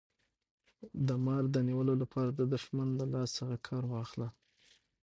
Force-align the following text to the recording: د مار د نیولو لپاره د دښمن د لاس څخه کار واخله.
د 1.07 1.09
مار 1.25 1.43
د 1.53 1.57
نیولو 1.67 1.93
لپاره 2.01 2.29
د 2.39 2.41
دښمن 2.53 2.89
د 2.99 3.01
لاس 3.13 3.29
څخه 3.37 3.55
کار 3.67 3.83
واخله. 3.93 4.27